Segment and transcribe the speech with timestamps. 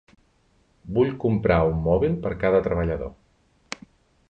[0.95, 3.15] Vull comprar un mòbil per cada treballador.